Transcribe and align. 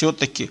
все-таки 0.00 0.50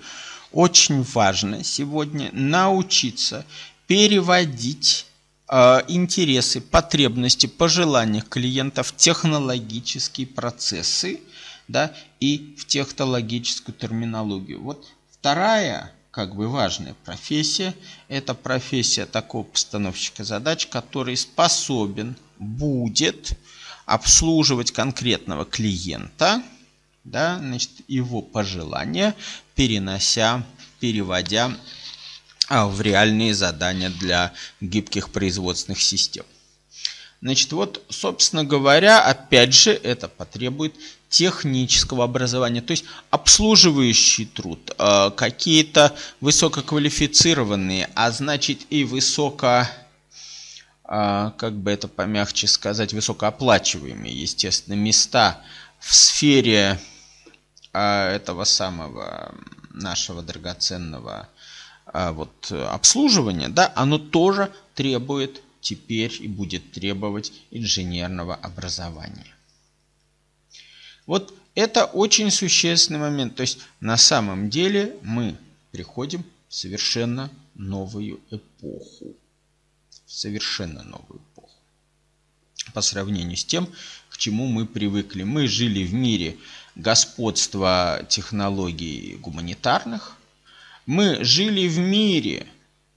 очень 0.52 1.02
важно 1.02 1.64
сегодня 1.64 2.30
научиться 2.32 3.44
переводить 3.88 5.06
э, 5.48 5.80
интересы, 5.88 6.60
потребности, 6.60 7.46
пожелания 7.46 8.20
клиентов 8.20 8.90
в 8.90 8.96
технологические 8.96 10.28
процессы 10.28 11.18
да, 11.66 11.92
и 12.20 12.54
в 12.58 12.66
технологическую 12.66 13.74
терминологию. 13.74 14.62
Вот 14.62 14.86
вторая 15.18 15.92
как 16.12 16.36
бы 16.36 16.46
важная 16.48 16.94
профессия– 17.04 17.74
это 18.08 18.34
профессия 18.34 19.04
такого 19.04 19.42
постановщика 19.42 20.22
задач, 20.22 20.68
который 20.68 21.16
способен, 21.16 22.14
будет 22.38 23.36
обслуживать 23.84 24.70
конкретного 24.70 25.44
клиента, 25.44 26.40
да, 27.04 27.38
значит, 27.38 27.70
его 27.88 28.22
пожелания, 28.22 29.14
перенося, 29.54 30.44
переводя 30.80 31.56
а, 32.48 32.66
в 32.66 32.80
реальные 32.80 33.34
задания 33.34 33.90
для 33.90 34.32
гибких 34.60 35.10
производственных 35.10 35.80
систем. 35.80 36.24
Значит, 37.22 37.52
вот, 37.52 37.84
собственно 37.90 38.44
говоря, 38.44 39.02
опять 39.02 39.52
же, 39.54 39.72
это 39.72 40.08
потребует 40.08 40.74
технического 41.10 42.04
образования, 42.04 42.62
то 42.62 42.70
есть 42.70 42.84
обслуживающий 43.10 44.24
труд, 44.24 44.70
а, 44.78 45.10
какие-то 45.10 45.94
высококвалифицированные, 46.20 47.90
а 47.94 48.10
значит 48.10 48.60
и 48.70 48.84
высоко, 48.84 49.68
а, 50.84 51.30
как 51.32 51.54
бы 51.56 51.72
это 51.72 51.88
помягче 51.88 52.46
сказать, 52.46 52.94
высокооплачиваемые, 52.94 54.14
естественно, 54.14 54.74
места 54.74 55.42
в 55.80 55.94
сфере 55.94 56.78
а, 57.72 58.10
этого 58.10 58.44
самого 58.44 59.34
нашего 59.72 60.22
драгоценного 60.22 61.28
вот, 61.92 62.52
обслуживания, 62.52 63.48
да, 63.48 63.72
оно 63.74 63.98
тоже 63.98 64.52
требует 64.74 65.42
теперь 65.60 66.16
и 66.20 66.28
будет 66.28 66.72
требовать 66.72 67.32
инженерного 67.50 68.34
образования. 68.34 69.34
Вот 71.06 71.34
это 71.54 71.84
очень 71.84 72.30
существенный 72.30 73.00
момент. 73.00 73.36
То 73.36 73.42
есть 73.42 73.58
на 73.80 73.96
самом 73.96 74.50
деле 74.50 74.96
мы 75.02 75.36
приходим 75.72 76.24
в 76.48 76.54
совершенно 76.54 77.30
новую 77.54 78.20
эпоху. 78.30 79.16
В 80.06 80.12
совершенно 80.12 80.82
новую 80.82 81.20
эпоху. 81.32 81.39
По 82.72 82.80
сравнению 82.80 83.36
с 83.36 83.44
тем, 83.44 83.68
к 84.08 84.18
чему 84.18 84.46
мы 84.46 84.66
привыкли. 84.66 85.22
Мы 85.22 85.48
жили 85.48 85.84
в 85.84 85.94
мире 85.94 86.36
господства 86.74 88.04
технологий 88.08 89.16
гуманитарных. 89.16 90.16
Мы 90.86 91.24
жили 91.24 91.68
в 91.68 91.78
мире, 91.78 92.46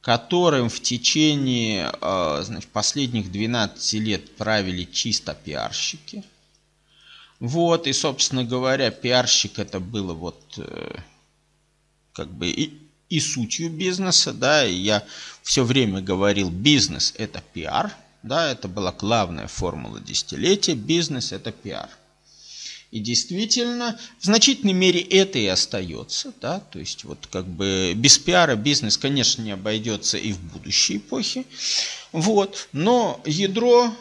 которым 0.01 0.69
в 0.69 0.79
течение 0.81 1.91
э, 2.01 2.41
значит, 2.43 2.69
последних 2.69 3.31
12 3.31 3.93
лет 4.01 4.35
правили 4.35 4.83
чисто 4.85 5.33
пиарщики– 5.33 6.23
вот, 7.43 7.87
и, 7.87 7.91
собственно 7.91 8.45
говоря, 8.45 8.89
пиарщик 8.89 9.59
это 9.59 9.81
было 9.81 10.13
вот 10.13 10.39
э, 10.55 10.95
как 12.13 12.31
бы 12.31 12.47
и, 12.49 12.71
и 13.09 13.19
сутью 13.19 13.69
бизнеса, 13.69 14.31
да, 14.31 14.65
и 14.65 14.73
я 14.73 15.03
все 15.41 15.65
время 15.65 15.99
говорил, 15.99 16.49
бизнес 16.49 17.13
это 17.17 17.43
пиар, 17.53 17.93
да, 18.23 18.51
это 18.51 18.67
была 18.67 18.91
главная 18.91 19.47
формула 19.47 19.99
десятилетия, 19.99 20.75
бизнес 20.75 21.31
это 21.31 21.51
пиар. 21.51 21.89
И 22.91 22.99
действительно, 22.99 23.99
в 24.19 24.25
значительной 24.25 24.73
мере 24.73 25.01
это 25.01 25.39
и 25.39 25.47
остается, 25.47 26.31
да, 26.41 26.59
то 26.59 26.79
есть 26.79 27.03
вот 27.03 27.27
как 27.31 27.45
бы 27.47 27.93
без 27.95 28.17
пиара 28.19 28.55
бизнес, 28.55 28.97
конечно, 28.97 29.41
не 29.41 29.51
обойдется 29.51 30.17
и 30.17 30.31
в 30.31 30.39
будущей 30.39 30.97
эпохе, 30.97 31.45
вот, 32.11 32.69
но 32.71 33.19
ядро 33.25 33.91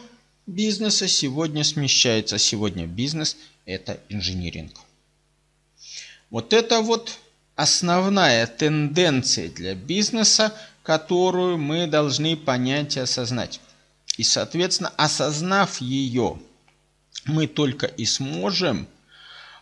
бизнеса 0.45 1.07
сегодня 1.07 1.63
смещается. 1.63 2.37
Сегодня 2.37 2.85
бизнес– 2.85 3.37
это 3.65 3.99
инжиниринг. 4.09 4.73
Вот 6.29 6.53
это 6.53 6.81
вот 6.81 7.17
основная 7.55 8.47
тенденция 8.47 9.49
для 9.49 9.75
бизнеса, 9.75 10.53
которую 10.83 11.57
мы 11.57 11.87
должны 11.87 12.35
понять 12.35 12.97
и 12.97 12.99
осознать. 12.99 13.59
И, 14.17 14.23
соответственно, 14.23 14.89
осознав 14.97 15.81
ее, 15.81 16.39
мы 17.25 17.47
только 17.47 17.87
и 17.87 18.05
сможем 18.05 18.87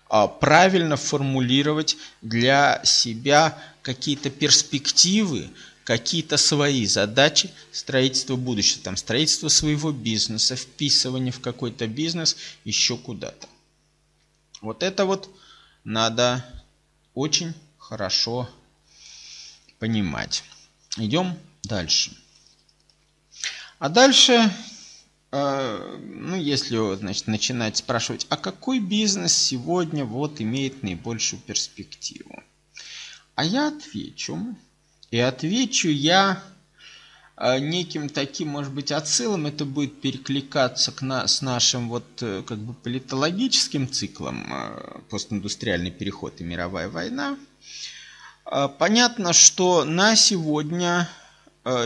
а, 0.10 0.28
правильно 0.28 0.98
формулировать 0.98 1.98
для 2.22 2.82
себя 2.84 3.58
какие-то 3.82 4.30
перспективы, 4.30 5.50
какие-то 5.86 6.38
свои 6.38 6.86
задачи 6.86 7.50
строительства 7.72 8.36
будущего, 8.36 8.84
там 8.84 8.98
строительство 8.98 9.48
своего 9.48 9.92
бизнеса, 9.92 10.56
вписывание 10.56 11.32
в 11.32 11.40
какой-то 11.40 11.88
бизнес, 11.88 12.36
еще 12.66 12.98
куда-то. 12.98 13.48
Вот 14.62 14.84
это 14.84 15.06
вот 15.06 15.30
надо 15.84 16.46
очень 17.14 17.54
хорошо 17.78 18.50
понимать. 19.80 20.44
Идем 20.98 21.38
дальше. 21.64 22.21
А 23.82 23.90
дальше, 23.90 24.54
э, 25.32 25.98
ну, 26.04 26.36
если, 26.36 26.96
значит, 26.98 27.26
начинать 27.26 27.78
спрашивать, 27.78 28.28
а 28.30 28.38
какой 28.38 28.78
бизнес 28.78 29.36
сегодня 29.36 30.06
вот 30.06 30.40
имеет 30.40 30.84
наибольшую 30.84 31.42
перспективу? 31.42 32.44
А 33.34 33.44
я 33.44 33.70
отвечу, 33.70 34.56
и 35.10 35.18
отвечу 35.18 35.90
я 35.90 36.44
э, 37.38 37.58
неким 37.58 38.08
таким, 38.08 38.50
может 38.50 38.72
быть, 38.72 38.92
отсылом, 38.92 39.48
это 39.48 39.66
будет 39.66 40.00
перекликаться 40.00 40.92
к 40.92 41.02
на, 41.02 41.26
с 41.26 41.42
нашим 41.42 41.90
вот 41.90 42.06
э, 42.22 42.44
как 42.46 42.60
бы 42.60 42.76
политологическим 42.76 43.92
циклом 43.92 44.46
постиндустриальный 45.10 45.90
переход 45.90 46.40
и 46.40 46.44
мировая 46.44 46.88
война. 46.88 47.36
Понятно, 48.78 49.34
что 49.34 49.86
на 49.86 50.16
сегодня 50.16 51.10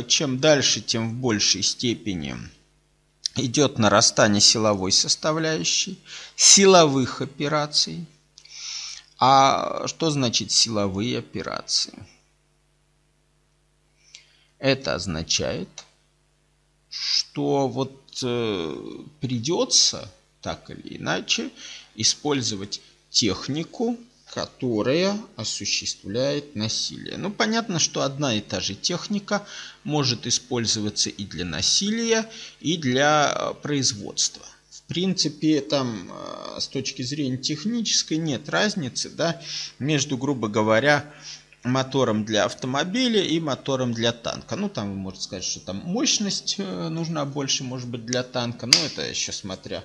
чем 0.08 0.40
дальше, 0.40 0.82
тем 0.82 1.10
в 1.10 1.14
большей 1.16 1.64
степени 1.64 2.36
идет 3.36 3.78
нарастание 3.78 4.42
силовой 4.42 4.92
составляющей, 4.92 6.00
силовых 6.36 7.22
операций. 7.22 8.06
А 9.18 9.88
что 9.88 10.10
значит 10.10 10.52
силовые 10.52 11.20
операции? 11.20 11.94
Это 14.60 14.96
означает, 14.96 15.70
что 16.90 17.68
вот 17.68 18.20
э, 18.24 18.76
придется 19.20 20.12
так 20.42 20.70
или 20.70 20.98
иначе 20.98 21.52
использовать 21.96 22.82
технику, 23.10 23.98
которая 24.36 25.18
осуществляет 25.38 26.58
насилие. 26.58 27.16
Ну, 27.16 27.32
понятно, 27.32 27.80
что 27.80 28.02
одна 28.02 28.36
и 28.36 28.42
та 28.42 28.60
же 28.60 28.76
техника 28.76 29.48
может 29.86 30.28
использоваться 30.28 31.10
и 31.10 31.24
для 31.24 31.46
насилия, 31.46 32.30
и 32.60 32.76
для 32.76 33.34
э, 33.34 33.54
производства. 33.62 34.46
В 34.70 34.82
принципе, 34.90 35.62
там 35.62 36.12
э, 36.12 36.60
с 36.60 36.68
точки 36.68 37.02
зрения 37.02 37.38
технической 37.38 38.18
нет 38.18 38.50
разницы 38.50 39.10
да, 39.10 39.42
между, 39.80 40.18
грубо 40.18 40.50
говоря, 40.50 41.10
мотором 41.64 42.26
для 42.26 42.44
автомобиля 42.44 43.24
и 43.24 43.40
мотором 43.40 43.94
для 43.94 44.12
танка. 44.12 44.58
Ну, 44.58 44.68
там 44.68 44.90
вы 44.90 44.96
можете 44.98 45.24
сказать, 45.24 45.46
что 45.46 45.62
там 45.62 45.78
мощность 45.78 46.56
э, 46.58 46.90
нужна 46.90 47.24
больше, 47.24 47.64
может 47.64 47.88
быть, 47.88 48.06
для 48.06 48.22
танка. 48.22 48.66
Но 48.66 48.78
это 48.86 49.10
еще 49.10 49.32
смотря 49.32 49.82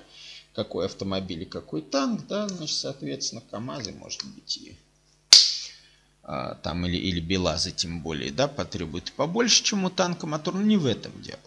какой 0.53 0.85
автомобиль 0.85 1.43
и 1.43 1.45
какой 1.45 1.81
танк, 1.81 2.27
да, 2.27 2.47
значит, 2.47 2.77
соответственно, 2.77 3.41
КАМАЗы, 3.49 3.93
может 3.93 4.23
быть, 4.25 4.57
и 4.57 4.75
а, 6.23 6.55
там 6.55 6.85
или, 6.85 6.97
или 6.97 7.19
БелАЗы, 7.19 7.71
тем 7.71 8.01
более, 8.01 8.31
да, 8.31 8.47
потребует 8.47 9.11
побольше, 9.13 9.63
чем 9.63 9.85
у 9.85 9.89
танка 9.89 10.27
мотор, 10.27 10.55
но 10.55 10.61
не 10.61 10.77
в 10.77 10.85
этом 10.85 11.11
дело. 11.21 11.39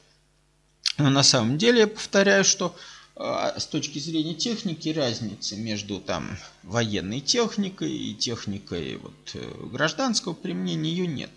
Но 0.99 1.11
на 1.11 1.23
самом 1.23 1.59
деле, 1.59 1.81
я 1.81 1.87
повторяю, 1.87 2.45
что 2.45 2.75
а, 3.17 3.59
с 3.59 3.67
точки 3.67 3.99
зрения 3.99 4.35
техники 4.35 4.89
разницы 4.89 5.56
между 5.56 6.01
там 6.01 6.37
военной 6.62 7.21
техникой 7.21 7.93
и 7.93 8.15
техникой 8.15 8.97
вот, 8.97 9.15
э, 9.35 9.67
гражданского 9.71 10.35
применения 10.35 10.91
ее 10.91 11.06
нет. 11.06 11.31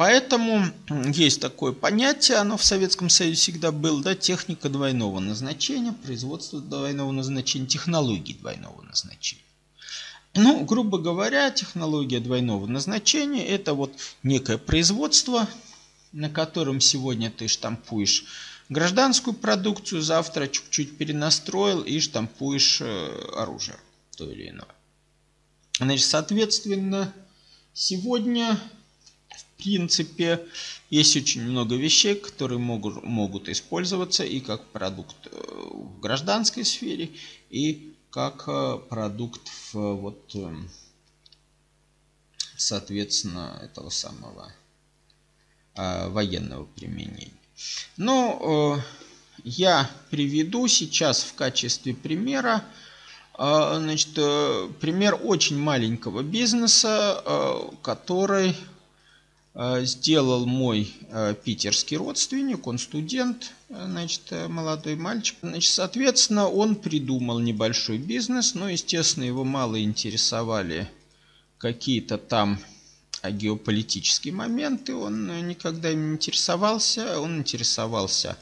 Поэтому 0.00 0.64
есть 1.12 1.42
такое 1.42 1.72
понятие, 1.72 2.38
оно 2.38 2.56
в 2.56 2.64
Советском 2.64 3.10
Союзе 3.10 3.36
всегда 3.36 3.70
было, 3.70 4.02
да, 4.02 4.14
техника 4.14 4.70
двойного 4.70 5.20
назначения, 5.20 5.92
производство 5.92 6.58
двойного 6.58 7.12
назначения, 7.12 7.66
технологии 7.66 8.32
двойного 8.32 8.80
назначения. 8.80 9.44
Ну, 10.32 10.64
грубо 10.64 10.96
говоря, 10.96 11.50
технология 11.50 12.18
двойного 12.18 12.66
назначения– 12.66 13.46
это 13.46 13.74
вот 13.74 13.92
некое 14.22 14.56
производство, 14.56 15.46
на 16.12 16.30
котором 16.30 16.80
сегодня 16.80 17.30
ты 17.30 17.46
штампуешь 17.46 18.24
гражданскую 18.70 19.34
продукцию, 19.34 20.00
завтра 20.00 20.46
чуть-чуть 20.46 20.96
перенастроил 20.96 21.82
и 21.82 22.00
штампуешь 22.00 22.80
э, 22.80 23.32
оружие 23.36 23.76
то 24.16 24.24
или 24.30 24.48
иное. 24.48 24.74
Значит, 25.78 26.06
соответственно, 26.06 27.12
Сегодня, 27.72 28.58
принципе, 29.60 30.46
есть 30.90 31.16
очень 31.16 31.42
много 31.42 31.76
вещей, 31.76 32.14
которые 32.16 32.58
могут, 32.58 33.04
могут 33.04 33.48
использоваться 33.48 34.24
и 34.24 34.40
как 34.40 34.64
продукт 34.66 35.16
э, 35.26 35.30
в 35.70 36.00
гражданской 36.00 36.64
сфере, 36.64 37.10
и 37.50 37.94
как 38.10 38.44
э, 38.48 38.78
продукт 38.88 39.48
в, 39.48 39.74
вот, 39.74 40.34
э, 40.34 40.54
соответственно, 42.56 43.60
этого 43.62 43.90
самого 43.90 44.52
военного 45.76 46.66
применения. 46.66 47.32
Но 47.96 48.82
я 49.44 49.90
приведу 50.10 50.66
сейчас 50.68 51.22
в 51.22 51.34
качестве 51.34 51.94
примера 51.94 52.64
значит, 53.38 54.12
пример 54.80 55.18
очень 55.22 55.56
маленького 55.58 56.22
бизнеса, 56.22 57.70
который 57.82 58.54
сделал 59.54 60.46
мой 60.46 60.92
э, 61.08 61.34
питерский 61.44 61.96
родственник, 61.96 62.66
он 62.66 62.78
студент, 62.78 63.52
э, 63.68 63.84
значит, 63.84 64.22
молодой 64.48 64.94
мальчик. 64.94 65.36
Значит, 65.42 65.72
соответственно, 65.72 66.48
он 66.48 66.76
придумал 66.76 67.40
небольшой 67.40 67.98
бизнес, 67.98 68.54
но, 68.54 68.68
естественно, 68.68 69.24
его 69.24 69.44
мало 69.44 69.82
интересовали 69.82 70.88
какие-то 71.58 72.16
там 72.16 72.60
геополитические 73.28 74.32
моменты, 74.32 74.94
он 74.94 75.46
никогда 75.46 75.90
им 75.90 76.08
не 76.08 76.14
интересовался, 76.14 77.20
он 77.20 77.38
интересовался 77.38 78.38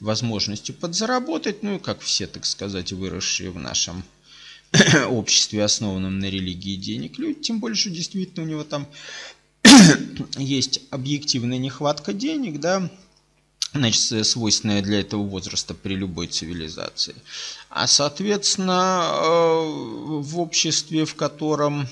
возможностью 0.00 0.74
подзаработать, 0.74 1.62
ну 1.62 1.76
и 1.76 1.78
как 1.78 2.00
все, 2.00 2.26
так 2.26 2.44
сказать, 2.44 2.92
выросшие 2.92 3.50
в 3.50 3.58
нашем 3.58 4.04
обществе, 5.08 5.64
основанном 5.64 6.18
на 6.18 6.26
религии 6.26 6.76
денег 6.76 7.18
люди, 7.18 7.40
тем 7.40 7.60
больше 7.60 7.90
действительно 7.90 8.44
у 8.44 8.48
него 8.48 8.64
там 8.64 8.86
есть 10.36 10.80
объективная 10.90 11.58
нехватка 11.58 12.12
денег, 12.12 12.60
да, 12.60 12.90
значит, 13.74 14.26
свойственная 14.26 14.82
для 14.82 15.00
этого 15.00 15.22
возраста 15.22 15.74
при 15.74 15.94
любой 15.94 16.26
цивилизации. 16.26 17.14
А, 17.70 17.86
соответственно, 17.86 19.02
э, 19.04 20.20
в 20.20 20.38
обществе, 20.38 21.04
в 21.04 21.14
котором 21.14 21.86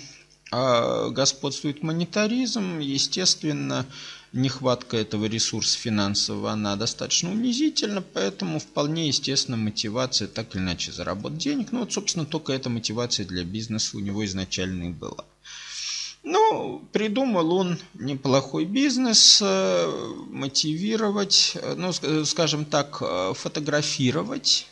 э, 0.53 1.11
господствует 1.11 1.83
монетаризм, 1.83 2.79
естественно, 2.79 3.87
нехватка 4.33 4.97
этого 4.97 5.25
ресурса 5.25 5.77
финансового, 5.79 6.53
она 6.53 6.77
достаточно 6.77 7.31
унизительна, 7.31 8.03
поэтому 8.03 8.61
вполне 8.61 9.09
естественно 9.09 9.57
мотивация 9.57 10.29
так 10.29 10.55
или 10.55 10.63
иначе 10.63 10.93
заработать 10.93 11.39
денег. 11.39 11.73
Ну 11.73 11.81
вот, 11.81 11.93
собственно, 11.93 12.27
только 12.27 12.53
эта 12.53 12.69
мотивация 12.69 13.27
для 13.27 13.45
бизнеса 13.45 13.97
у 13.97 14.01
него 14.01 14.25
изначально 14.25 14.85
и 14.85 14.91
была. 14.91 15.25
Ну, 16.23 16.87
придумал 16.93 17.53
он 17.55 17.79
неплохой 17.95 18.67
бизнес, 18.67 19.41
э, 19.43 20.15
мотивировать, 20.29 21.53
э, 21.55 21.75
ну, 21.77 21.93
скажем 22.25 22.67
так, 22.67 22.99
э, 23.01 23.33
фотографировать 23.35 24.67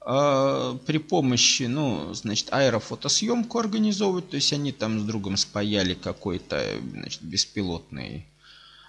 при 0.00 0.96
помощи, 0.96 1.64
ну, 1.64 2.14
значит, 2.14 2.48
аэрофотосъемку 2.50 3.58
организовывать, 3.58 4.30
то 4.30 4.36
есть 4.36 4.54
они 4.54 4.72
там 4.72 5.00
с 5.00 5.02
другом 5.02 5.36
спаяли 5.36 5.92
какой-то, 5.92 6.64
значит, 6.92 7.20
беспилотный 7.20 8.26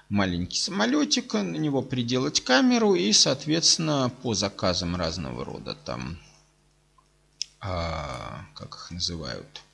маленький 0.07 0.59
самолетик, 0.59 1.33
на 1.33 1.57
него 1.57 1.81
приделать 1.81 2.41
камеру 2.41 2.95
и, 2.95 3.11
соответственно, 3.11 4.09
по 4.21 4.33
заказам 4.33 4.95
разного 4.95 5.43
рода 5.43 5.75
там, 5.83 6.17
а, 7.59 8.45
как 8.53 8.75
их 8.75 8.91
называют, 8.91 9.61
Э, 9.61 9.68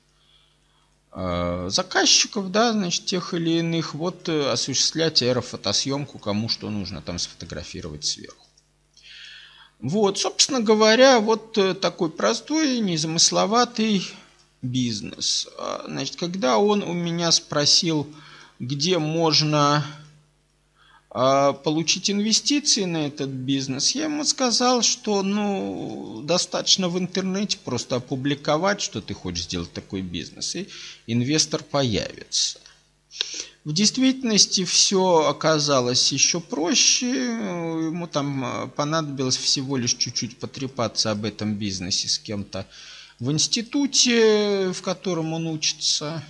заказчиков, 1.16 2.50
да, 2.52 2.72
значит, 2.72 3.06
тех 3.06 3.32
или 3.32 3.58
иных, 3.58 3.94
вот 3.94 4.28
э, 4.28 4.50
осуществлять 4.50 5.22
аэрофотосъемку, 5.22 6.18
кому 6.18 6.50
что 6.50 6.68
нужно 6.68 7.00
там 7.00 7.18
сфотографировать 7.18 8.04
сверху. 8.04 8.46
Вот, 9.80 10.18
собственно 10.18 10.60
говоря, 10.60 11.20
вот 11.20 11.56
э, 11.56 11.74
такой 11.74 12.10
простой, 12.10 12.80
незамысловатый 12.80 14.06
бизнес. 14.60 15.48
А, 15.58 15.84
значит, 15.86 16.16
когда 16.16 16.58
он 16.58 16.82
у 16.82 16.92
меня 16.92 17.32
спросил, 17.32 18.06
где 18.58 18.98
можно 18.98 19.84
получить 21.64 22.10
инвестиции 22.10 22.84
на 22.84 23.06
этот 23.06 23.30
бизнес, 23.30 23.94
я 23.94 24.04
ему 24.04 24.22
сказал, 24.24 24.82
что 24.82 25.22
ну, 25.22 26.20
достаточно 26.24 26.90
в 26.90 26.98
интернете 26.98 27.58
просто 27.64 27.96
опубликовать, 27.96 28.82
что 28.82 29.00
ты 29.00 29.14
хочешь 29.14 29.44
сделать 29.44 29.72
такой 29.72 30.02
бизнес, 30.02 30.54
и 30.56 30.68
инвестор 31.06 31.62
появится. 31.62 32.60
В 33.64 33.72
действительности 33.72 34.64
все 34.64 35.26
оказалось 35.26 36.12
еще 36.12 36.38
проще. 36.38 37.08
Ему 37.08 38.06
там 38.06 38.44
а, 38.44 38.66
понадобилось 38.68 39.36
всего 39.36 39.76
лишь 39.76 39.94
чуть-чуть 39.94 40.38
потрепаться 40.38 41.10
об 41.10 41.24
этом 41.24 41.54
бизнесе 41.54 42.08
с 42.08 42.18
кем-то 42.18 42.64
в 43.18 43.32
институте, 43.32 44.70
в 44.72 44.82
котором 44.82 45.32
он 45.32 45.48
учится. 45.48 46.22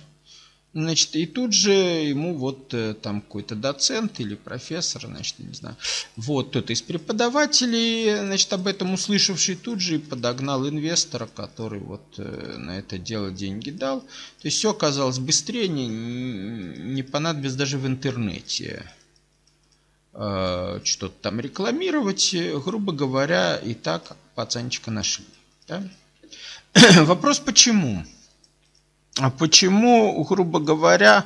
Значит, 0.77 1.15
и 1.15 1.25
тут 1.25 1.53
же 1.53 1.71
ему 1.71 2.35
вот 2.35 2.71
э, 2.71 2.93
там 2.93 3.21
какой-то 3.21 3.55
доцент 3.55 4.19
или 4.19 4.35
профессор, 4.35 5.07
значит, 5.07 5.39
не 5.39 5.51
знаю, 5.55 5.75
вот 6.15 6.49
кто-то 6.49 6.71
из 6.71 6.83
преподавателей, 6.83 8.19
значит, 8.19 8.53
об 8.53 8.67
этом 8.67 8.93
услышавший 8.93 9.55
тут 9.55 9.81
же 9.81 9.95
и 9.95 9.97
подогнал 9.97 10.69
инвестора, 10.69 11.27
который 11.35 11.79
вот 11.79 12.03
э, 12.19 12.57
на 12.59 12.77
это 12.77 12.99
дело 12.99 13.31
деньги 13.31 13.71
дал. 13.71 14.01
То 14.01 14.43
есть 14.43 14.57
все 14.57 14.69
оказалось 14.69 15.17
быстрее, 15.17 15.67
не, 15.67 15.87
не 15.87 17.01
понадобилось 17.01 17.55
даже 17.55 17.79
в 17.79 17.87
интернете 17.87 18.87
э, 20.13 20.79
что-то 20.83 21.15
там 21.23 21.39
рекламировать, 21.39 22.35
грубо 22.63 22.93
говоря, 22.93 23.57
и 23.57 23.73
так 23.73 24.15
пацанчика 24.35 24.91
нашли. 24.91 25.25
Да? 25.67 25.83
Вопрос 27.01 27.39
почему? 27.39 28.05
А 28.05 28.16
почему, 29.37 30.23
грубо 30.23 30.59
говоря, 30.59 31.25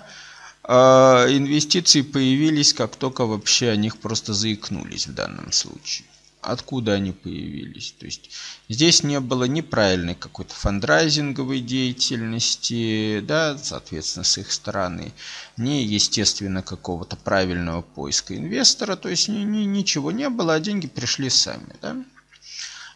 э, 0.63 0.73
инвестиции 0.73 2.01
появились, 2.01 2.73
как 2.73 2.95
только 2.95 3.25
вообще 3.25 3.69
о 3.69 3.75
них 3.75 3.97
просто 3.97 4.33
заикнулись 4.33 5.07
в 5.07 5.13
данном 5.13 5.51
случае? 5.51 6.07
Откуда 6.41 6.93
они 6.93 7.11
появились? 7.11 7.93
То 7.99 8.05
есть 8.05 8.31
здесь 8.67 9.03
не 9.03 9.19
было 9.19 9.43
неправильной 9.43 10.15
какой-то 10.15 10.55
фандрайзинговой 10.55 11.59
деятельности, 11.59 13.19
да, 13.19 13.57
соответственно, 13.57 14.23
с 14.23 14.37
их 14.39 14.51
стороны, 14.51 15.13
не, 15.57 15.83
естественно, 15.83 16.63
какого-то 16.63 17.15
правильного 17.15 17.83
поиска 17.83 18.35
инвестора, 18.35 18.95
то 18.95 19.09
есть 19.09 19.27
ни, 19.27 19.43
ни, 19.43 19.65
ничего 19.65 20.11
не 20.11 20.29
было, 20.29 20.55
а 20.55 20.59
деньги 20.59 20.87
пришли 20.87 21.29
сами, 21.29 21.75
да. 21.81 21.95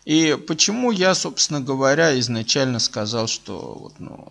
И 0.06 0.38
почему 0.48 0.92
я, 0.92 1.16
собственно 1.16 1.62
говоря, 1.62 2.18
изначально 2.20 2.80
сказал, 2.80 3.28
что 3.28 3.78
вот, 3.80 4.00
ну, 4.00 4.28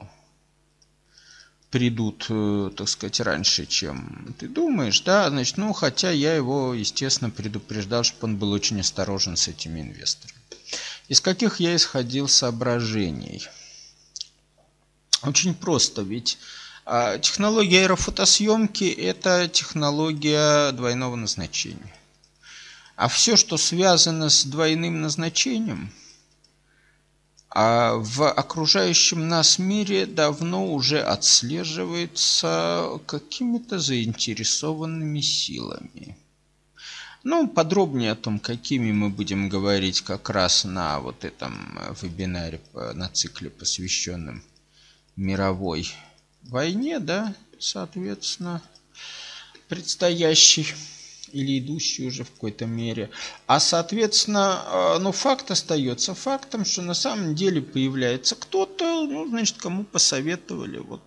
придут, 1.75 2.27
э, 2.29 2.71
так 2.77 2.89
сказать, 2.89 3.19
раньше, 3.19 3.67
чем 3.67 4.33
ты 4.39 4.47
думаешь, 4.47 5.01
да, 5.01 5.29
значит, 5.29 5.57
ну, 5.57 5.73
хотя 5.73 6.13
я 6.13 6.37
его, 6.37 6.73
естественно, 6.73 7.31
предупреждал, 7.31 8.05
чтобы 8.05 8.27
он 8.27 8.37
был 8.37 8.53
очень 8.53 8.79
осторожен 8.79 9.37
с 9.37 9.49
этими 9.49 9.81
инвесторами. 9.81 10.39
Из 11.09 11.21
каких 11.21 11.59
я 11.59 11.75
исходил 11.75 12.29
соображений? 12.29 13.43
Очень 15.25 15.53
просто, 15.53 16.03
ведь 16.03 16.39
а, 16.85 17.19
технология 17.19 17.83
аэрофотосъемки– 17.83 18.85
это 19.11 19.49
технология 19.49 20.71
двойного 20.71 21.17
назначения. 21.17 21.93
А 22.95 23.09
все, 23.09 23.35
что 23.35 23.57
связано 23.57 24.31
с 24.31 24.45
двойным 24.45 25.01
назначением– 25.01 25.91
а 27.57 27.95
в 27.99 28.29
окружающем 28.29 29.29
нас 29.29 29.61
мире 29.61 30.07
давно 30.07 30.75
уже 30.75 31.01
отслеживается 31.01 32.99
какими-то 33.07 33.79
заинтересованными 33.79 35.21
силами. 35.21 36.17
Ну, 37.23 37.47
подробнее 37.47 38.11
о 38.13 38.17
том, 38.17 38.41
какими 38.41 38.91
мы 38.91 39.09
будем 39.09 39.49
говорить 39.49 40.01
как 40.01 40.31
раз 40.31 40.65
на 40.65 40.99
вот 40.99 41.25
этом 41.25 41.79
вебинаре, 42.03 42.61
на 42.75 43.09
цикле, 43.09 43.51
посвященном 43.51 44.43
мировой 45.15 45.89
войне, 46.43 46.99
да, 46.99 47.37
соответственно, 47.61 48.63
предстоящей 49.69 50.75
или 51.33 51.59
идущий 51.59 52.07
уже 52.07 52.25
в 52.25 52.31
какой-то 52.31 52.67
мере. 52.67 53.11
А 53.47 53.61
соответственно, 53.61 54.65
э, 54.67 54.99
ну 54.99 55.13
факт 55.13 55.51
остается 55.51 56.15
фактом, 56.15 56.65
что 56.65 56.83
на 56.83 56.95
самом 56.95 57.35
деле 57.35 57.61
появляется 57.61 58.35
кто-то, 58.35 59.07
ну, 59.07 59.29
значит, 59.29 59.57
кому 59.59 59.85
посоветовали 59.85 60.79
вот 60.79 61.03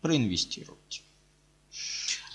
проинвестировать. 0.00 1.02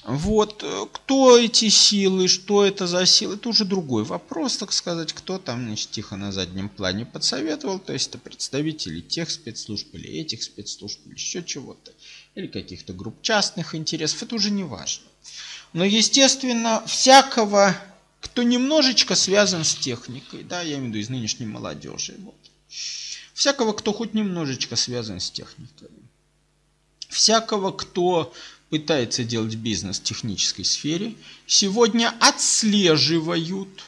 Вот, 0.05 0.63
э, 0.63 0.85
кто 0.91 1.39
эти 1.39 1.69
силы, 1.69 2.27
что 2.27 2.65
это 2.65 2.87
за 2.87 3.05
силы, 3.05 3.35
это 3.35 3.47
уже 3.47 3.63
другой 3.63 4.03
вопрос, 4.03 4.57
так 4.57 4.73
сказать, 4.73 5.13
кто 5.13 5.39
там, 5.39 5.65
значит, 5.65 5.91
тихо 5.91 6.17
на 6.17 6.33
заднем 6.33 6.67
плане 6.67 7.05
подсоветовал, 7.05 7.79
то 7.79 7.93
есть 7.93 8.09
это 8.09 8.17
представители 8.17 8.99
тех 8.99 9.31
спецслужб 9.31 9.95
или 9.95 10.09
этих 10.19 10.43
спецслужб 10.43 10.99
или 11.05 11.13
еще 11.13 11.41
чего-то. 11.41 11.93
или 12.35 12.47
каких-то 12.47 12.93
групп 12.93 13.21
частных 13.21 13.75
интересов, 13.75 14.23
это 14.23 14.35
уже 14.35 14.49
не 14.49 14.63
важно. 14.63 15.05
Но, 15.73 15.83
естественно, 15.83 16.83
всякого, 16.85 17.75
кто 18.21 18.43
немножечко 18.43 19.15
связан 19.15 19.63
с 19.63 19.75
техникой, 19.75 20.43
да, 20.43 20.61
я 20.61 20.75
имею 20.75 20.85
в 20.85 20.87
виду 20.89 20.99
из 20.99 21.09
нынешней 21.09 21.47
молодежи, 21.47 22.15
вот, 22.19 22.35
всякого, 23.33 23.73
кто 23.73 23.91
хоть 23.91 24.13
немножечко 24.13 24.75
связан 24.75 25.19
с 25.19 25.31
техникой, 25.31 25.89
всякого, 27.09 27.71
кто 27.71 28.33
пытается 28.69 29.23
делать 29.23 29.55
бизнес 29.55 29.99
в 29.99 30.03
технической 30.03 30.65
сфере, 30.65 31.15
сегодня 31.47 32.13
отслеживают, 32.19 33.83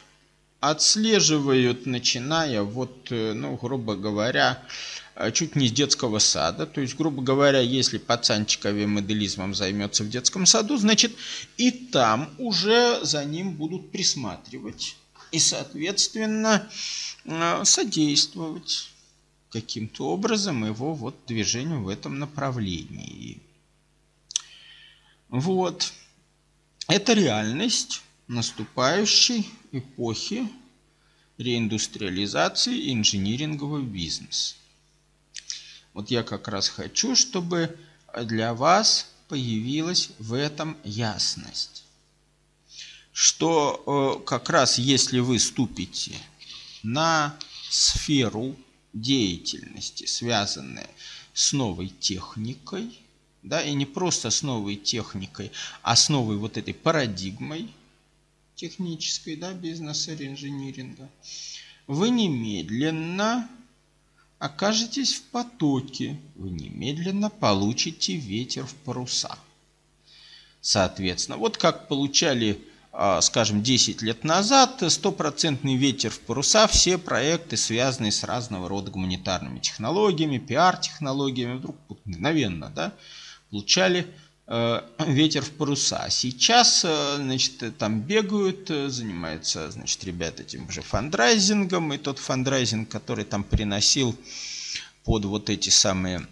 отслеживают, 0.60 1.86
начиная 1.86 2.62
вот, 2.62 3.10
э, 3.10 3.32
ну, 3.32 3.56
грубо 3.56 3.94
говоря, 3.94 4.62
чуть 5.32 5.56
не 5.56 5.68
с 5.68 5.72
детского 5.72 6.18
сада. 6.18 6.66
То 6.66 6.80
есть, 6.80 6.96
грубо 6.96 7.22
говоря, 7.22 7.60
если 7.60 7.98
пацанчик 7.98 8.64
моделизмом 8.64 9.54
займется 9.54 10.04
в 10.04 10.08
детском 10.08 10.46
саду, 10.46 10.76
значит, 10.76 11.12
и 11.56 11.70
там 11.70 12.30
уже 12.38 13.04
за 13.04 13.24
ним 13.24 13.54
будут 13.54 13.90
присматривать. 13.90 14.96
И, 15.32 15.38
соответственно, 15.38 16.68
э, 17.24 17.64
содействовать 17.64 18.88
каким-то 19.50 20.08
образом 20.08 20.64
его 20.66 20.94
вот 20.94 21.16
движению 21.26 21.82
в 21.82 21.88
этом 21.88 22.18
направлении. 22.18 23.40
Вот. 25.28 25.92
Это 26.88 27.14
реальность 27.14 28.02
наступающей 28.28 29.48
эпохи 29.72 30.48
реиндустриализации 31.38 32.92
инжинирингового 32.92 33.82
бизнеса. 33.82 34.56
Вот 35.96 36.10
я 36.10 36.22
как 36.22 36.48
раз 36.48 36.68
хочу, 36.68 37.16
чтобы 37.16 37.74
для 38.24 38.52
вас 38.52 39.06
появилась 39.28 40.10
в 40.18 40.34
этом 40.34 40.76
ясность. 40.84 41.84
Что 43.12 44.20
э, 44.20 44.26
как 44.26 44.50
раз 44.50 44.76
если 44.76 45.20
вы 45.20 45.38
ступите 45.38 46.12
на 46.82 47.34
сферу 47.70 48.54
деятельности, 48.92 50.04
связанные 50.04 50.90
с 51.32 51.54
новой 51.54 51.88
техникой, 51.88 53.00
да, 53.42 53.62
и 53.62 53.72
не 53.72 53.86
просто 53.86 54.28
с 54.28 54.42
новой 54.42 54.76
техникой, 54.76 55.50
а 55.80 55.96
с 55.96 56.10
новой 56.10 56.36
вот 56.36 56.58
этой 56.58 56.74
парадигмой 56.74 57.72
технической, 58.54 59.36
да, 59.36 59.54
бизнеса 59.54 60.14
инжиниринга, 60.14 61.08
вы 61.86 62.10
немедленно 62.10 63.48
окажетесь 64.38 65.14
в 65.14 65.22
потоке, 65.24 66.18
вы 66.34 66.50
немедленно 66.50 67.30
получите 67.30 68.16
ветер 68.16 68.66
в 68.66 68.74
паруса. 68.74 69.38
Соответственно, 70.60 71.38
вот 71.38 71.56
как 71.56 71.88
получали 71.88 72.60
а, 72.98 73.20
скажем, 73.20 73.62
10 73.62 74.00
лет 74.00 74.24
назад, 74.24 74.82
стопроцентный 74.88 75.76
ветер 75.76 76.08
в 76.08 76.18
паруса, 76.20 76.66
все 76.66 76.96
проекты, 76.96 77.58
связанные 77.58 78.10
с 78.10 78.24
разного 78.24 78.70
рода 78.70 78.90
гуманитарными 78.90 79.58
технологиями, 79.58 80.38
пиар-технологиями, 80.38 81.58
вдруг 81.58 81.76
мгновенно 82.06 82.70
да, 82.70 82.94
получали 83.50 84.06
ветер 84.48 85.42
в 85.42 85.50
паруса. 85.50 86.08
Сейчас, 86.08 86.84
э, 86.84 87.16
значит, 87.16 87.76
там 87.78 88.00
бегают, 88.00 88.70
э, 88.70 88.88
занимаются, 88.88 89.70
значит, 89.72 90.04
ребята 90.04 90.42
этим 90.42 90.70
же 90.70 90.82
фандрайзингом, 90.82 91.92
и 91.92 91.98
тот 91.98 92.18
фандрайзинг, 92.20 92.88
который 92.88 93.24
там 93.24 93.42
приносил 93.42 94.14
под 95.04 95.24
вот 95.24 95.50
эти 95.50 95.70
самые 95.70 96.26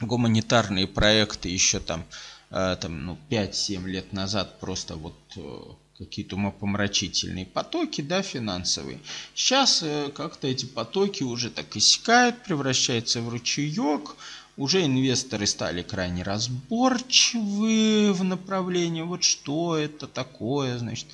гуманитарные 0.00 0.86
проекты 0.88 1.48
еще 1.48 1.78
там 1.78 2.04
Э, 2.50 2.76
там, 2.80 3.04
ну, 3.04 3.18
5-7 3.30 3.86
лет 3.86 4.12
назад 4.12 4.58
просто 4.60 4.96
вот 4.96 5.18
э, 5.36 5.58
какие-то 5.98 6.36
умопомрачительные 6.36 7.44
потоки, 7.44 8.00
да, 8.00 8.22
финансовые. 8.22 9.00
Сейчас 9.34 9.82
э, 9.82 10.10
как-то 10.14 10.46
эти 10.46 10.64
потоки 10.64 11.22
уже 11.22 11.50
так 11.50 11.76
иссякают, 11.76 12.42
превращаются 12.44 13.20
в 13.20 13.28
ручеек, 13.28 14.16
уже 14.58 14.84
инвесторы 14.84 15.46
стали 15.46 15.82
крайне 15.82 16.22
разборчивы 16.22 18.12
в 18.12 18.24
направлении, 18.24 19.02
вот 19.02 19.22
что 19.22 19.76
это 19.76 20.06
такое, 20.08 20.76
значит, 20.78 21.06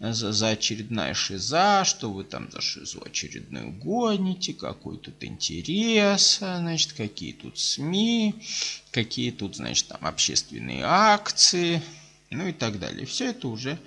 за, 0.00 0.32
за 0.32 0.48
очередная 0.48 1.14
шиза, 1.14 1.84
что 1.84 2.10
вы 2.10 2.24
там 2.24 2.50
за 2.50 2.60
шизу 2.60 3.00
очередную 3.04 3.70
гоните, 3.70 4.54
какой 4.54 4.98
тут 4.98 5.22
интерес, 5.22 6.38
значит, 6.40 6.94
какие 6.94 7.32
тут 7.32 7.58
СМИ, 7.58 8.34
какие 8.90 9.30
тут, 9.30 9.56
значит, 9.56 9.86
там 9.86 10.04
общественные 10.04 10.82
акции, 10.84 11.80
ну 12.30 12.48
и 12.48 12.52
так 12.52 12.80
далее. 12.80 13.06
Все 13.06 13.26
это 13.30 13.48
уже 13.48 13.78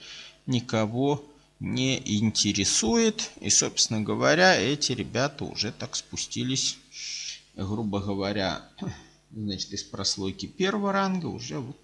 никого 0.46 1.26
не 1.60 2.02
интересует. 2.06 3.32
И, 3.42 3.50
собственно 3.50 4.02
говоря, 4.02 4.56
эти 4.56 4.92
ребята 4.94 5.44
уже 5.46 5.72
так 5.72 5.96
спустились, 5.96 6.78
грубо 7.56 8.00
говоря, 8.00 8.64
значит, 9.32 9.72
из 9.74 9.84
прослойки 9.84 10.46
первого 10.46 10.92
ранга 10.92 11.28
уже 11.28 11.60
вот 11.60 11.78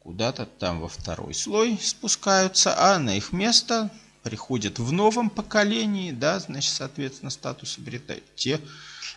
куда-то 0.00 0.46
там 0.46 0.80
во 0.80 0.88
второй 0.88 1.34
слой 1.34 1.78
спускаются, 1.80 2.74
а 2.78 2.98
на 2.98 3.16
их 3.16 3.32
место 3.32 3.90
приходят 4.22 4.78
в 4.78 4.92
новом 4.92 5.30
поколении, 5.30 6.12
да, 6.12 6.38
значит, 6.40 6.72
соответственно, 6.72 7.30
статус 7.30 7.78
обретают 7.78 8.24
те, 8.34 8.60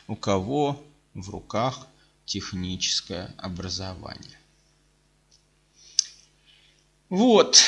у 0.08 0.16
кого 0.16 0.84
в 1.14 1.30
руках 1.30 1.88
техническое 2.26 3.34
образование. 3.38 4.38
Вот. 7.10 7.60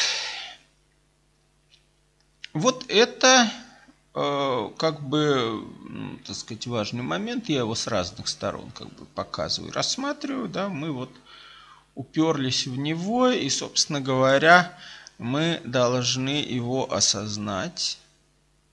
Вот 2.53 2.85
это 2.89 3.51
как 4.13 5.01
бы, 5.07 5.65
ну, 5.87 6.17
так 6.25 6.35
сказать, 6.35 6.67
важный 6.67 7.03
момент. 7.03 7.47
Я 7.49 7.59
его 7.59 7.75
с 7.75 7.87
разных 7.87 8.27
сторон 8.27 8.71
как 8.71 8.89
бы 8.89 9.05
показываю, 9.05 9.71
рассматриваю. 9.71 10.49
Да, 10.49 10.69
мы 10.69 10.91
вот 10.91 11.11
уперлись 11.95 12.67
в 12.67 12.77
него, 12.77 13.29
и, 13.29 13.49
собственно 13.49 14.01
говоря, 14.01 14.77
мы 15.17 15.61
должны 15.63 16.41
его 16.41 16.91
осознать, 16.91 17.99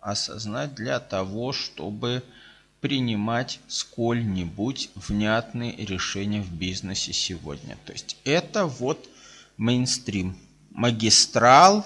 осознать 0.00 0.74
для 0.74 0.98
того, 0.98 1.52
чтобы 1.52 2.22
принимать 2.80 3.60
сколь-нибудь 3.68 4.90
внятные 4.94 5.76
решения 5.76 6.40
в 6.40 6.52
бизнесе 6.52 7.12
сегодня. 7.12 7.76
То 7.84 7.92
есть 7.92 8.16
это 8.24 8.66
вот 8.66 9.08
мейнстрим, 9.56 10.38
магистрал 10.70 11.84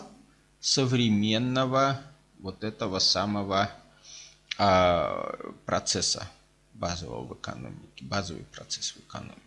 современного 0.61 2.01
вот 2.43 2.65
этого 2.65 2.99
самого 2.99 3.71
а, 4.59 5.35
процесса 5.65 6.29
базового 6.75 7.25
в 7.27 7.35
экономике, 7.35 8.05
базовый 8.05 8.45
процесс 8.45 8.93
в 8.93 8.99
экономике. 8.99 9.41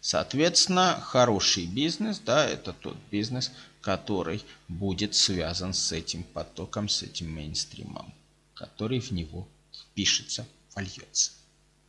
Соответственно, 0.00 1.00
хороший 1.00 1.66
бизнес, 1.66 2.18
да, 2.20 2.46
это 2.46 2.72
тот 2.72 2.96
бизнес, 3.10 3.50
который 3.80 4.44
будет 4.68 5.14
связан 5.14 5.74
с 5.74 5.92
этим 5.92 6.22
потоком, 6.22 6.88
с 6.88 7.02
этим 7.02 7.32
мейнстримом, 7.32 8.12
который 8.54 9.00
в 9.00 9.10
него 9.10 9.48
впишется, 9.72 10.46
вольется. 10.74 11.32